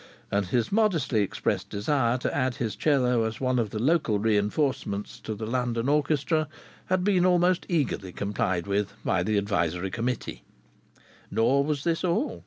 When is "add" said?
2.35-2.55